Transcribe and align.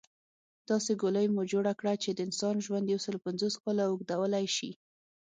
داسې 0.69 0.91
ګولۍ 1.01 1.27
مو 1.35 1.41
جوړه 1.51 1.73
کړه 1.79 1.93
چې 2.03 2.09
د 2.11 2.19
انسان 2.27 2.55
ژوند 2.65 2.85
يوسل 2.93 3.15
پنځوس 3.25 3.55
کاله 3.63 3.83
اوږدولی 3.87 4.45
شي 4.55 4.71